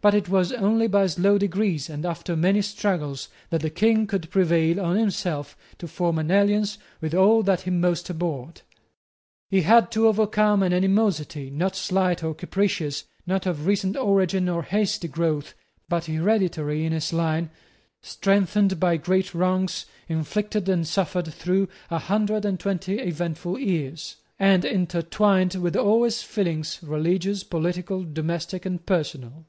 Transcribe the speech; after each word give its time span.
But 0.00 0.14
it 0.14 0.28
was 0.28 0.52
only 0.52 0.86
by 0.86 1.06
slow 1.06 1.38
degrees 1.38 1.88
and 1.88 2.04
after 2.04 2.36
many 2.36 2.60
struggles 2.60 3.30
that 3.48 3.62
the 3.62 3.70
King 3.70 4.06
could 4.06 4.28
prevail 4.28 4.78
on 4.78 4.96
himself 4.98 5.56
to 5.78 5.88
form 5.88 6.18
an 6.18 6.30
alliance 6.30 6.76
with 7.00 7.14
all 7.14 7.42
that 7.44 7.62
he 7.62 7.70
most 7.70 8.10
abhorred. 8.10 8.60
He 9.48 9.62
had 9.62 9.90
to 9.92 10.06
overcome 10.06 10.62
an 10.62 10.74
animosity, 10.74 11.48
not 11.48 11.74
slight 11.74 12.22
or 12.22 12.34
capricious, 12.34 13.04
not 13.26 13.46
of 13.46 13.64
recent 13.66 13.96
origin 13.96 14.46
or 14.46 14.62
hasty 14.64 15.08
growth, 15.08 15.54
but 15.88 16.04
hereditary 16.04 16.84
in 16.84 16.92
his 16.92 17.10
line, 17.10 17.48
strengthened 18.02 18.78
by 18.78 18.98
great 18.98 19.32
wrongs 19.32 19.86
inflicted 20.06 20.68
and 20.68 20.86
suffered 20.86 21.32
through 21.32 21.66
a 21.90 21.98
hundred 21.98 22.44
and 22.44 22.60
twenty 22.60 22.98
eventful 22.98 23.58
years, 23.58 24.16
and 24.38 24.66
intertwined 24.66 25.54
with 25.54 25.74
all 25.76 26.02
his 26.02 26.22
feelings, 26.22 26.78
religious, 26.82 27.42
political, 27.42 28.04
domestic, 28.04 28.66
and 28.66 28.84
personal. 28.84 29.46